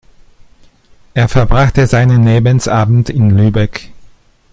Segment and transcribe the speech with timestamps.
[1.13, 3.91] Er verbrachte seinen Lebensabend in Lübeck.